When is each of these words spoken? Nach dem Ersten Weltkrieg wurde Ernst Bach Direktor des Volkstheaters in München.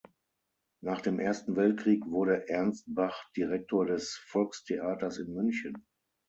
Nach 0.81 0.99
dem 1.01 1.19
Ersten 1.19 1.55
Weltkrieg 1.55 2.07
wurde 2.07 2.49
Ernst 2.49 2.85
Bach 2.87 3.25
Direktor 3.37 3.85
des 3.85 4.15
Volkstheaters 4.29 5.19
in 5.19 5.31
München. 5.31 5.85